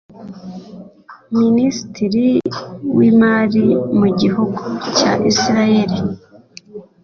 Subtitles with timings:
[1.39, 2.27] Minisitiri
[2.97, 3.65] w’imari
[3.99, 4.61] mu gihugu
[4.97, 5.97] cya Israeli